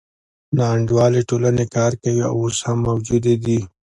[0.57, 3.59] ناانډولې ټولنې کار کوي او اوس هم موجودې دي.